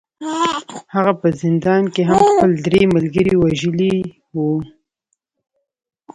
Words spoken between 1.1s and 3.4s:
په زندان کې هم خپل درې ملګري